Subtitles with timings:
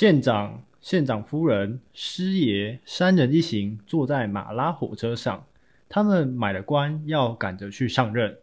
[0.00, 5.44] 县长、县长夫人、师爷三人一行坐在马拉火车上，
[5.90, 8.34] 他们买了官，要赶着去上任。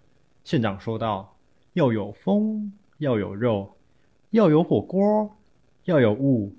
[0.43, 1.35] 县长说道
[1.73, 3.75] ：“要有风，要有肉，
[4.29, 5.35] 要有火锅，
[5.85, 6.53] 要有雾，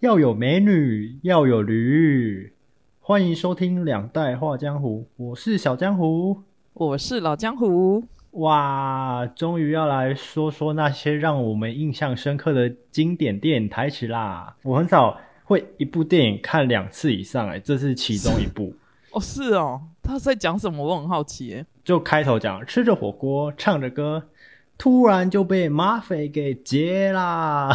[0.00, 2.52] 要有美女，要有驴。”
[2.98, 6.42] 欢迎收听《两代画江湖》，我是小江湖。
[6.72, 8.02] 我是老江湖。
[8.32, 14.56] 哇，终于要来说说那些让我们印象深刻的经典电影台词啦！
[14.62, 18.74] 我很少会一部电影看两次以上，哎，这是其中一部。
[19.12, 20.82] 哦，是哦，他在讲什么？
[20.82, 21.54] 我很好奇。
[21.54, 24.22] 哎，就开头讲吃着火锅，唱着歌，
[24.78, 27.70] 突然就被马匪给劫啦！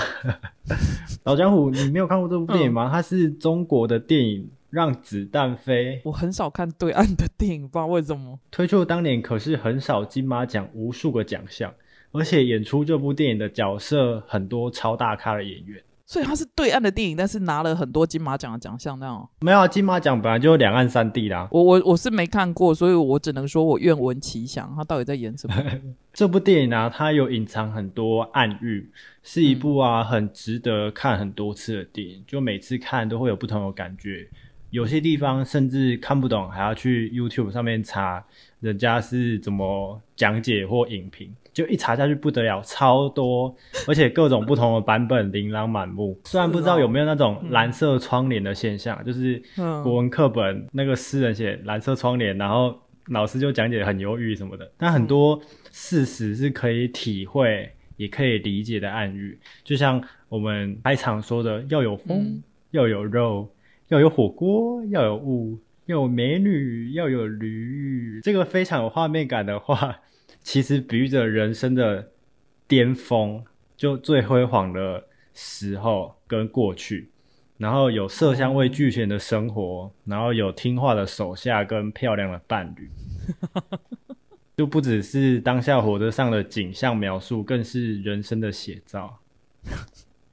[1.24, 2.90] 老江湖，你没有看过这部电影吗？
[2.92, 4.50] 它是中国的电影。
[4.70, 8.40] 让子弹飞，我很少看对岸的电影，不知道为什么。
[8.52, 11.74] 推出当年可是很少金马奖无数个奖项，
[12.12, 15.82] 而且演出这部电影的角色很多超大咖的演员。
[16.10, 19.68] 所以它是对岸的电影，但是拿了很多金马奖的奖项，那样没有啊？
[19.68, 21.50] 金马奖本来就两岸三地啦。
[21.52, 24.74] 我我我是没看过，所以我只能说我愿闻其详。
[24.74, 25.56] 他到底在演什么？
[26.14, 28.90] 这部电影呢，它有隐藏很多暗喻，
[29.22, 34.30] 是一部啊很值得看很多次的电影，就每次看都会有不同的感觉。
[34.70, 38.24] 有些地方甚至看不懂，还要去 YouTube 上面查
[38.60, 43.56] 人家是怎么讲解或影评，就一查下去不得了，超多，
[43.88, 46.20] 而且各种不同的版本琳琅满目。
[46.26, 49.42] 虽然不知道有没有那种蓝色窗帘的现象，就是
[49.84, 63.50] 国文课本那个诗人写蓝色窗帘，然后老师就讲解很忧郁什么的，但很多事实是可以体会也可以理解的暗喻，就像我们开场说的，要有风，要有肉。
[63.90, 68.20] 要有火锅，要有雾，要有美女，要有驴。
[68.22, 70.00] 这个非常有画面感的话，
[70.42, 72.12] 其实比喻着人生的
[72.68, 73.44] 巅峰，
[73.76, 77.10] 就最辉煌的时候跟过去。
[77.58, 82.92] 然后有色香味俱全的生活，然后有听话的手下跟漂亮的伴侣，
[84.56, 89.18] 就不只是当下火车上的景象描述，更是人生的写照。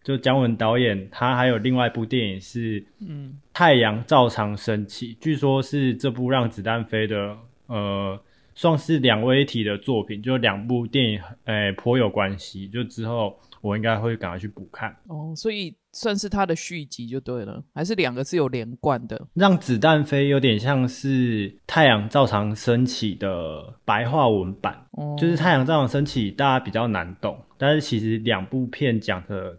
[0.04, 7.34] 就姜文导演，他还有另外一部电影是《嗯太阳照常升起》，据说是这部《让子弹飞》的
[7.68, 8.20] 呃，
[8.54, 12.68] 算是两位一体的作品，就两部电影，诶，颇有关系。
[12.68, 14.94] 就之后我应该会赶快去补看。
[15.06, 19.16] 哦，所以算是他的续集就对了，还是两个是有连贯的？
[19.32, 29.56] 《让子弹飞》有点像是《太阳照常升起》的白话文版，哦就是《太阳照常升起》大家比较难懂，但是其实两部片讲的。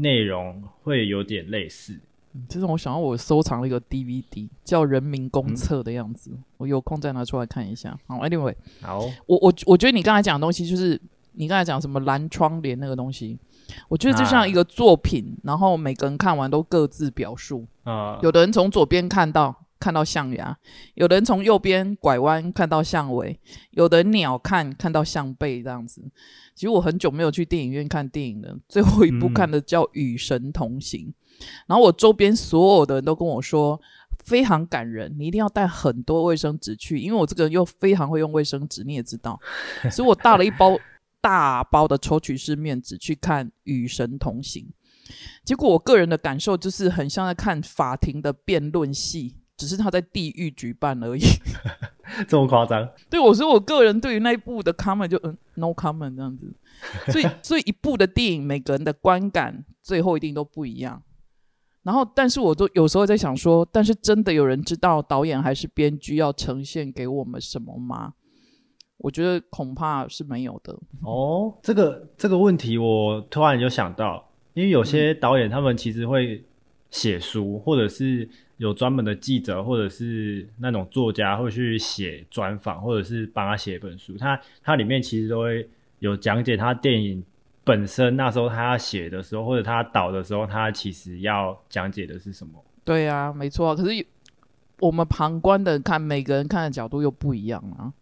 [0.00, 1.98] 内容会有点类似，
[2.48, 7.98] 其实我想要我收藏了一个 DVD，叫《人民公厕》的样子，我有空再拿出来看一下。
[8.06, 11.00] 好，Anyway，好，我我我觉得你刚才讲的东西，就是
[11.32, 13.38] 你刚才讲什么蓝窗帘那个东西，
[13.88, 19.62] 我觉得就像一个作品，然后每个人看完都各自表述啊，有的人从左边看到。
[19.78, 20.56] 看到象牙，
[20.94, 23.38] 有人从右边拐弯看到象尾，
[23.72, 26.02] 有的鸟看看到象背这样子。
[26.54, 31.12] 其实我很久没有去电影院看电影了，最后一部看的叫《与神同行》，
[31.66, 33.78] 然后我周边所有的人都跟我说
[34.24, 39.38] 非常感人，你一定要带很多卫生纸去，因为我这个人又非常会用卫生纸，你也知道，
[39.92, 40.78] 所以我带了一包
[41.20, 44.66] 大包的抽取式面纸去看《与神同行》，
[45.44, 49.34] 结果我个人的感受就是很像在看法庭的辩论戏。
[49.56, 51.22] 只是他在地狱举办而已，
[52.28, 52.86] 这么夸张？
[53.08, 56.54] 对我说，我个人对于那一部的 comment 就嗯，no comment 这样子。
[57.10, 61.02] 所以， 所以一部的电影，每个人的观感最后一定都不一样。
[61.84, 68.12] 然后，但是我都有时候在想说，但是真的有人知道导演还是编剧要呈现给我们什么吗？
[68.98, 70.78] 我觉得恐怕是没有的。
[71.00, 76.44] 哦，这个这个问题我突然就想到，因为有些导演他们其实会
[76.90, 78.28] 写书，或者是。
[78.58, 84.16] 有专门的记者或者是那种作家会去写专访，或者是帮他写一本书。
[84.18, 85.68] 他他里面其实都会
[85.98, 87.22] 有讲解他电影
[87.64, 92.52] 本身那时候他要写的时候，或者他导的时候，他其实要讲解的是什么。
[92.84, 93.74] 对啊，没错。
[93.74, 94.06] 可是
[94.78, 97.92] 我们旁观的看，每个人看的角度又不一样啊。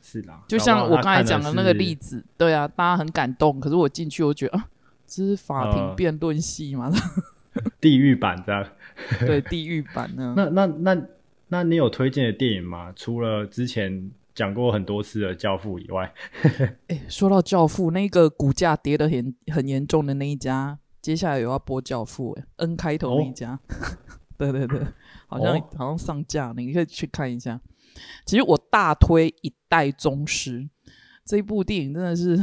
[0.00, 3.60] 是的，就像我刚才讲的那个例子，对啊，大家很感动。
[3.60, 4.68] 可是我进去，我觉得啊，
[5.06, 6.90] 这是法庭辩论戏嘛。
[7.80, 8.66] 地狱版这样，
[9.20, 10.34] 对地狱版呢？
[10.38, 11.06] 那那那
[11.48, 12.92] 那你有推荐的电影吗？
[12.96, 16.12] 除了之前讲过很多次的《教父》以外，
[16.88, 23.58] 哎，说到《教父》，那个股价跌得很很严重的那一家，接下来有要播《教父》哎，N 开头那一家，
[24.36, 24.80] 对对对，
[25.26, 27.60] 好像好像上架，你可以去看一下。
[28.26, 30.60] 其实我大推《一代宗师》
[31.24, 32.38] 这一部电影，真的是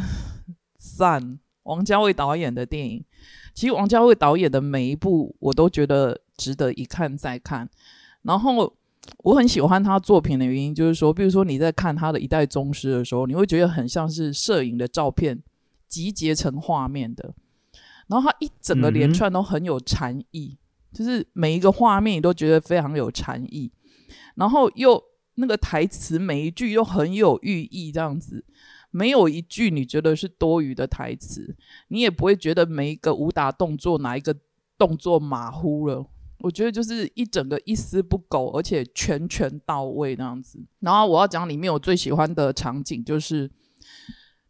[0.77, 3.05] 赞，王家卫导演的电影。
[3.53, 7.69] 其实王家卫导演的每一部我都觉得值得一看再看。
[8.23, 8.73] 然后
[9.19, 15.41] 我很喜欢他作品的原因，就是说，比如说你在看他的一代宗师的时候，你会觉得很像是摄影的照片
[15.87, 17.33] 集结成画面的。
[18.07, 20.57] 然后他一整个连串都很有禅意，
[20.93, 23.71] 就是每一个画面你都觉得非常有禅意，
[24.35, 25.01] 然后又
[25.35, 28.43] 那个台词每一句又很有寓意，这样子
[28.93, 31.55] 没有一句你觉得是多余的台词，
[31.87, 34.35] 你也不会觉得每一个武打动作哪一个
[34.77, 36.05] 动作马虎了。
[36.39, 40.63] 我觉得就是一整个一丝不苟，而且全全到位那样子。
[40.79, 43.49] 然后我要讲里面我最喜欢的场景，就是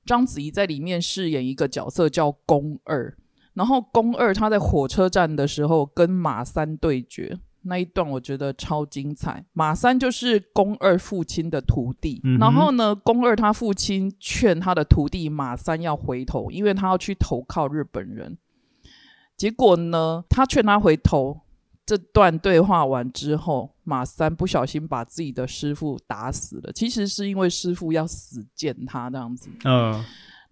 [0.05, 3.17] 章子怡在里面饰演一个角色叫宫二。
[3.53, 9.43] 然后宫二他在火车站的时候跟马三对决那一段，我觉得超精彩。
[9.53, 18.37] 马三就是宫二父亲的徒弟，然后呢，宫二他父亲劝他的徒弟马三要回头，因为他要去投靠日本人。
[19.35, 21.41] 结果呢，他劝他回头。
[21.85, 26.71] 这段对话完之后，马三不小心把自己的师傅打死了。
[26.71, 29.49] 其实是因为师傅要死见他这样子。
[29.65, 30.01] 嗯。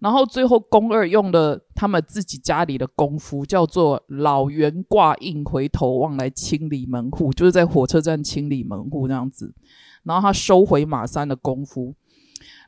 [0.02, 9.54] 然后最后，宫二用了他们自己家里的功夫，叫做“老袁挂印回头望”来清理门户，就是在火车站清理门户这样子。
[10.02, 11.94] 然后他收回马三的功夫，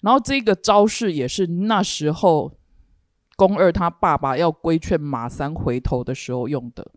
[0.01, 2.53] 然后这个招式也是那时候
[3.35, 6.89] 宫二他爸爸要规劝马三回头的时候用的。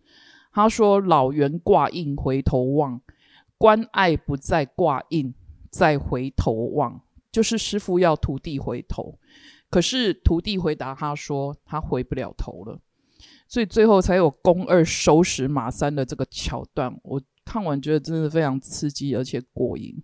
[0.54, 3.01] 他说：“老袁挂印回头望，
[3.57, 5.33] 关爱不在挂印，
[5.72, 7.01] 再回头望，
[7.31, 9.18] 就是师傅要徒弟回头。”
[9.69, 12.80] 可是徒弟回答他说：“他回不了头了。”
[13.48, 16.94] 所以最后才有宫二收拾马三的这个桥段。
[17.04, 19.96] 我看完觉得真的非常刺激，而且过瘾。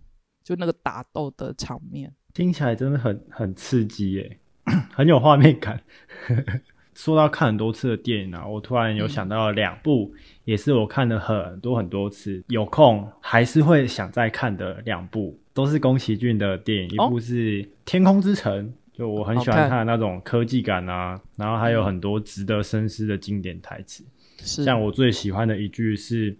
[0.42, 4.38] 就那个打斗的场面，听起来真的很很刺激耶，
[4.92, 5.82] 很有画面感。
[6.92, 10.12] 说到看很多次的电影啊，我突然有想到两部，
[10.44, 16.90] 也是我看了很多很多次，有空还是会想再看的两部，都是宫崎骏的电影。
[16.90, 18.68] 一部是《天空之城》。
[18.96, 24.04] 就我很喜欢看那种科技感啊，然后还有很多值得深思的经典台词。
[24.38, 26.36] 像我最喜欢的一句是：“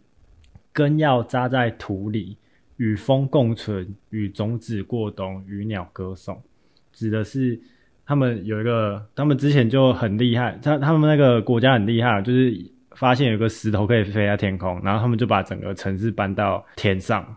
[0.73, 2.37] 根要扎在土里，
[2.77, 6.41] 与风共存，与种子过冬，与鸟歌颂。”
[6.95, 7.61] 指的是
[8.07, 12.57] 他们有一个，他们之前就很厉害，他他们那个国家很厉害，就是
[12.93, 17.37] 发现有个石头可以飞在天空，然后他们就把整个城市搬到天上。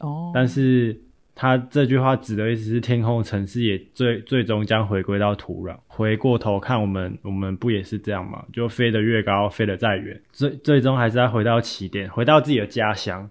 [0.00, 1.00] 哦，但是。
[1.34, 5.76] 他这句话指的意思是，天空城市也最最终将回归到土壤。
[5.86, 8.44] 回过头看，我们我们不也是这样吗？
[8.52, 13.28] 就飞得越高，飞得再远，最最终还是要回到起点，回到自己的家乡，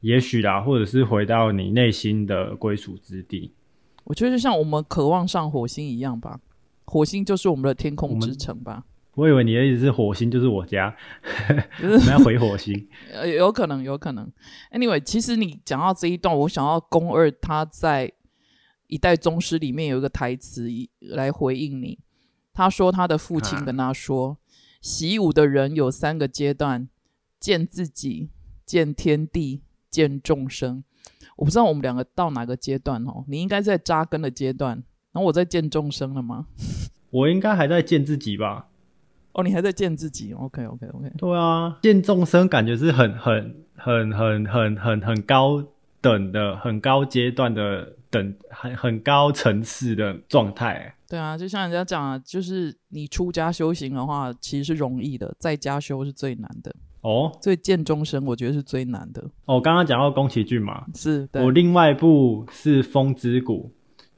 [0.00, 3.52] 也许啦，或者是回到你内心的归属之地。
[4.04, 6.40] 我觉得就像我们渴望上火星一样吧，
[6.86, 8.84] 火星就是我们的天空之城吧。
[9.14, 10.94] 我以为你的意思是火星就是我家，
[11.82, 12.88] 我们要回火星。
[13.12, 14.30] 呃，有可能，有可能。
[14.70, 18.08] Anyway，其实你讲到这一段，我想要宫二他在
[18.86, 20.66] 《一代宗师》里面有一个台词
[21.00, 21.98] 来回应你。
[22.54, 24.38] 他说他的父亲跟他说，
[24.80, 26.88] 习武的人有三个阶段：
[27.38, 28.30] 见自己、
[28.64, 30.84] 见天地、见众生。
[31.36, 33.24] 我不知道我们两个到哪个阶段哦？
[33.28, 34.82] 你应该在扎根的阶段，
[35.12, 36.46] 然后我在见众生了吗？
[37.10, 38.68] 我应该还在见自己吧。
[39.32, 41.12] 哦，你还在见自己？OK OK OK。
[41.16, 45.64] 对啊，见众生感觉是很很很很很很很高
[46.00, 50.94] 等的、很高阶段的等、很很高层次的状态。
[51.08, 56.74] 对啊，就像人家讲啊，就是你出家修行的话，其实是容易的，在家修是最难的。
[57.00, 59.22] 哦，所以见众生，我觉得是最难的。
[59.46, 63.72] 哦，刚刚讲到宫崎骏嘛，是我另外一部是《风之谷》，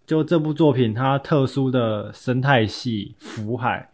[0.07, 3.91] 就这部作品它特殊的生态系福海。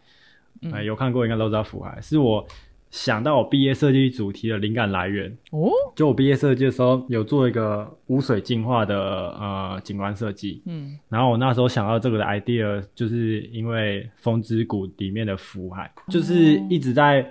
[0.72, 2.46] 哎，有看过应该都知道福海，是我
[2.90, 5.30] 想到我毕业设计主题的灵感来源。
[5.52, 5.70] 哦。
[5.94, 17.24] 就我毕业设计的时候，有做一个污水净化的呃景观设计，嗯，然后我那时候想到这个的 idea，就是因为风之谷里面的福海，就是一直在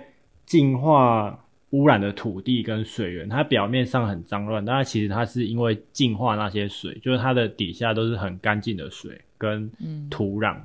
[0.46, 1.38] 净化
[1.70, 9.70] 污染的土地跟水源，它表面上很脏乱，但它其实它是因为净化那些水，就是它的底下都是很干净的水跟
[10.08, 10.56] 土壤。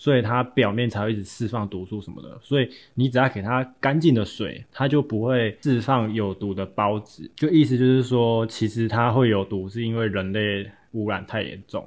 [0.00, 7.28] 所以它表面才会一直释放毒素什么的，所以你只要给它干净的水，它就不会释放有毒的孢子。
[7.34, 11.84] 就意思就是说，其实它会有毒，是因为人类污染太严重，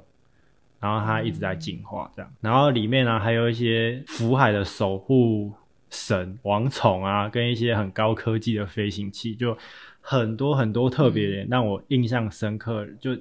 [0.78, 2.30] 然后它一直在进化这样。
[2.42, 5.50] 然后里面呢还有一些福海的守护
[5.88, 9.56] 神王宠啊，跟一些很高科技的飞行器，就
[10.02, 13.16] 很多很多特别让我印象深刻，就。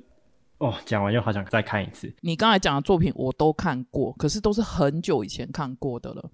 [0.61, 2.13] 哦，讲完又好想再看一次。
[2.21, 6.29] 你刚才讲的作品我都看过，可是都是很久以前看过的了。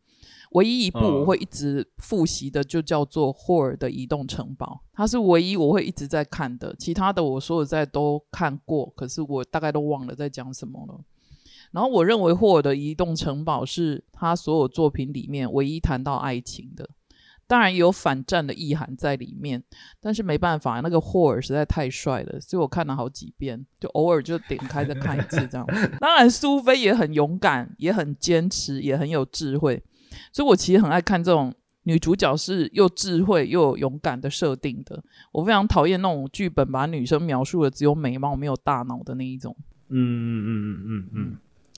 [0.52, 6.76] 唯一一部我会一直复习的，就叫做霍尔的移动城堡，它是唯一我会一直在看的。
[6.78, 11.00] 其他的我说实在都看过，可是我大概都忘了在讲什么了。
[11.72, 16.90] 然后我认为霍尔的移动城堡是他所有作品里面唯一谈到爱情的，
[17.48, 19.64] 当然也有反战的意涵在里面，
[20.02, 25.92] 但是没办法，那个霍尔实在太帅了，所以我看了好几遍，就偶尔就点开再看一次这样子。
[26.00, 29.82] 当然苏菲也很勇敢，也很坚持，也很有智慧。
[30.34, 35.02] 所以，我其实很爱看这种女主角是又智慧又勇敢的设定的。
[35.32, 39.56] 我非常讨厌那种剧本把女生描述的只有美貌没有大脑的那一种。
[39.90, 41.38] 嗯嗯嗯嗯嗯嗯。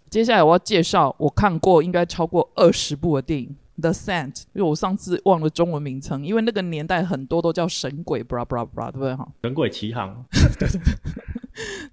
[0.10, 3.50] 接下来我要介绍我看过应该超过二十部的电影
[3.80, 9.16] 《The Scent》，因为我上次忘了中文名称，因为那个年代很多都叫神鬼，布拉布拉布拉，对不对？
[9.16, 10.26] 哈，神鬼奇航。
[10.32, 10.80] 对对对。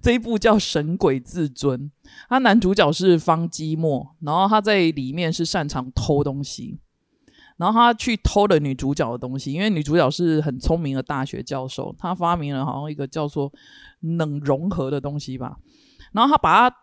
[0.01, 1.79] 这一部叫《神鬼自尊》，
[2.29, 6.79] 他男主角是方基莫，然后他在里面是擅长偷东西，
[7.57, 13.51] 然后他去偷了女主角的东西，因为女主角是很聪明的大学教授，他发明了好像一个叫做
[13.99, 15.57] 冷融合的东西吧，
[16.13, 16.77] 然后他把他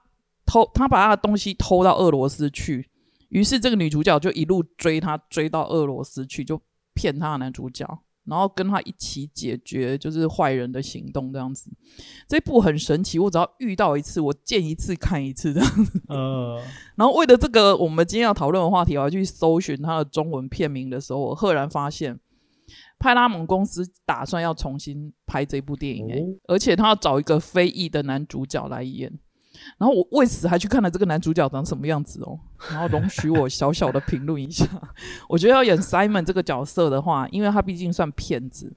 [0.44, 2.90] 偷，他把他的东西偷到俄罗斯去，
[3.34, 6.60] 于是这个女主角就一路追他，追到俄罗斯去，就
[6.94, 7.86] 骗他的男主角。
[8.26, 11.70] 然后跟他一起解决就是坏人的行动这样子，
[12.26, 13.18] 这部很神奇。
[13.18, 16.00] 我只要遇到一次，我见一次看一次这样子。
[16.08, 16.58] 呃。
[16.96, 22.18] 然后为了这个，我们今天要讨论的话题，我要去搜寻它的中文片名的时候，我赫然发现，
[22.98, 29.12] 派拉蒙公司打算要重新拍这部电影，哎，而且他要找一个非裔的男主角来演。
[29.78, 32.38] 然后我为此还去看了这个男主角长什么样子哦。
[32.70, 34.66] 然后容许我小小的评论一下，
[35.28, 38.72] 我觉得要演 Simon 这个角色的话，因为他毕竟算骗子，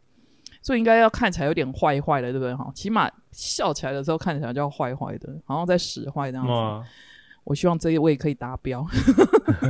[0.62, 2.54] 所以应该要看起来有点坏坏的，对不对？
[2.56, 6.90] 哈，起码笑起来的时候看起来就要坏坏的，好像在使坏这样子。
[7.44, 8.86] 我希望这一位可以达标。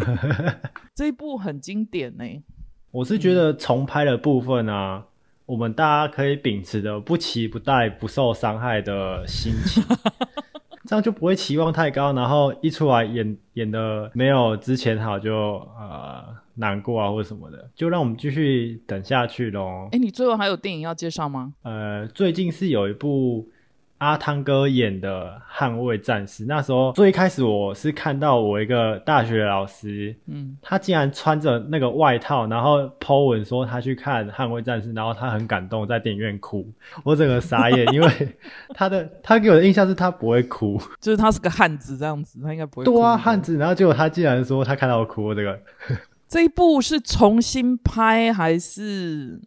[0.95, 2.23] 这一部很经典呢。
[2.89, 5.05] 我是觉得重拍的部分啊，
[5.45, 9.83] 我们大家可以秉持着不期不待、不受伤害的心情。
[10.87, 15.33] 这样就不会期望太高，然后一出来演演的没有之前好，就
[15.77, 16.23] 呃
[16.55, 19.89] 难过啊或者什么的，就让我们继续等下去喽。
[19.91, 21.53] 哎，你最后还有电影要介绍吗？
[21.63, 23.49] 呃，最近是有一部。
[23.99, 36.71] 阿汤哥演的《捍卫战士》，那时候最一开始我是看到我一个大学老师，嗯，他竟然穿着那个外套，然后 po 文说他去看《捍卫战士》，然后他很感动，在电影院哭，
[37.03, 38.35] 我整个傻眼， 因为
[38.75, 42.85] 他的他给我的印象是他不会哭，就是他是个汉子这样子，他应该不会。
[42.85, 45.59] 对啊，汉子，然后结果他竟然说他看到我哭，这个
[46.27, 49.41] 这一部是重新拍还是？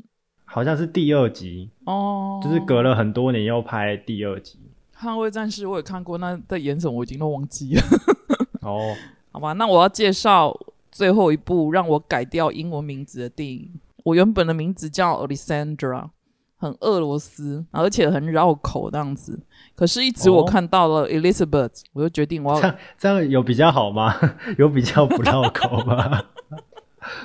[0.53, 4.59] 好像是第二集哦，就是隔了很多年又拍第二集。
[4.99, 7.83] 捍卫战士我也看过，那在演什么我已经都忘记了。
[8.63, 8.95] 哦，
[9.31, 10.53] 好吧，那我要介绍
[10.91, 13.71] 最后一部让我改掉英文名字的电影。
[14.03, 16.11] 我原本的名字叫 Alexandra，
[16.57, 19.39] 很俄罗斯，而且很绕口这样子。
[19.77, 24.13] 可是，一直我看到了 Elizabeth，我就决定我要这样，这样有比较好吗？
[24.59, 26.25] 有比较不绕口吗？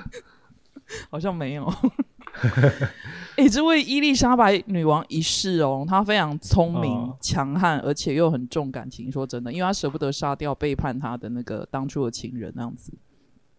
[1.10, 1.74] 好像没有。
[3.38, 9.12] 哎，这位伊丽莎白女王一世哦，她非常聪明、强悍，而且又很重感情。
[9.12, 12.94] 说真的，因为她舍不得杀掉背叛她的那个当初的情人那样子。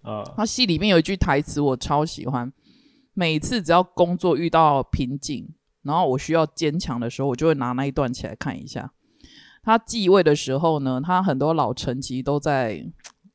[0.03, 2.51] 啊，她戏里面有一句台词我超喜欢，
[3.13, 5.47] 每次只要工作遇到瓶颈，
[5.83, 8.91] 然后我需要坚强的时候，我就会拿那一段起来看一下。
[9.63, 12.87] 她继位的时候呢，她很多老臣其实都在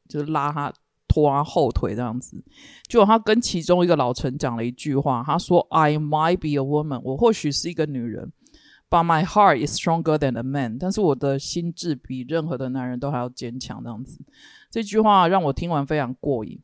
[0.07, 0.73] 就是拉她。
[1.11, 2.41] 拖他后腿这样子，
[2.87, 8.31] 就他跟其中一个老陈讲了一句话，他说：“I might be a woman，我或许是一个女人
[8.89, 10.77] ，but my heart is stronger than a man。
[10.79, 14.21] 但是我的心智比任何的男人都还要坚强。”这样子，
[14.69, 16.57] 这句话让我听完非常过瘾。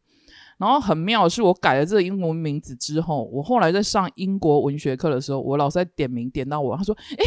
[0.57, 7.25] 然后很妙的是，我改了这个英文名字之后，我后来在上英国文学课的时候，我老师在点名点到我，他说：“哎。”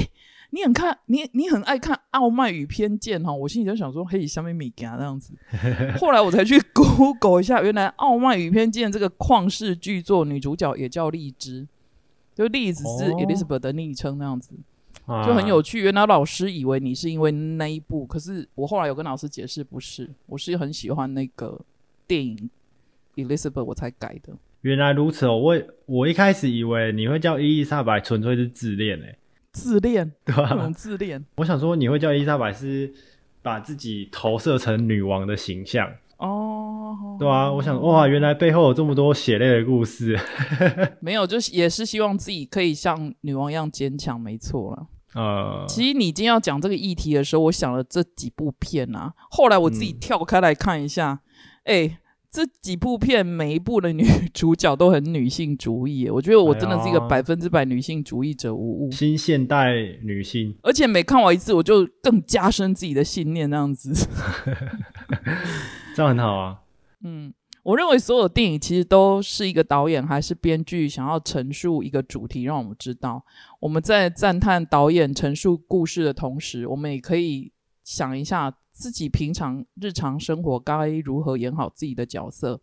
[0.52, 5.32] 你很看，你你很爱看《傲慢与偏见》哈，我心里就想说，嘿，下面米干这样子。
[5.98, 11.68] 后来我才去 Google 一下，原来《傲慢与偏见》这个旷世巨作，女主角也叫荔枝，
[12.34, 14.50] 就栗子是 Elizabeth 的昵称那样子，
[15.06, 15.80] 就很有趣。
[15.82, 21.60] 原来老师以为你是因为那一部，可是我后来有跟老师解释，不是，我是很喜欢那个
[22.08, 22.50] 电影
[23.14, 24.32] Elizabeth，我才改的。
[24.62, 29.16] 原来如此哦，我我一开始以为你会叫伊丽莎白，纯粹是自恋诶。
[29.52, 30.54] 自恋， 对吧？
[30.54, 31.24] 种自恋。
[31.36, 32.92] 我想说，你会叫伊丽莎白是
[33.42, 40.18] 把自己投射成女王的形象哦，对啊，我想，哇，原来背后有这么多血泪的故事。
[41.00, 44.86] 没有，就是也是希望自己可以像女王一样坚强，没错了。
[45.14, 51.20] 呃，其实你今天要讲这个议题的时候，我想了这几部片啊，后来我自己跳开来看一下，
[51.64, 51.98] 哎，
[52.30, 58.90] 这几部片每一部的女 主角都很女性主义，我觉得我真的是一个百分之百女性主义者无误。
[58.92, 59.72] 新现代
[60.02, 63.92] 女性，而且每看完一次，我就更加深自己的信念，那样子，
[65.96, 66.60] 这样很好啊。
[67.02, 67.34] 嗯，
[67.64, 73.24] 我认为所有电影其实都是一个导演还是编剧想要陈述一个主题，让我们知道
[73.58, 77.50] 我们在赞叹导演陈述故事的同时，我们也可以
[77.90, 78.54] 想一下。
[78.72, 82.58] 自己平常日常生活该如何演好自己的角色，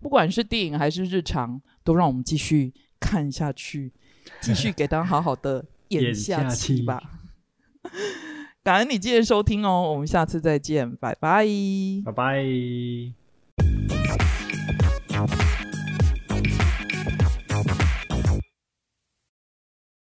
[0.00, 3.92] 不管是电影还是日常，都让我们继续看下去，
[4.40, 7.02] 继续给他好好的 演下去吧。
[8.62, 11.44] 感恩你今天收听哦，我们下次再见，拜拜，
[12.06, 12.42] 拜拜。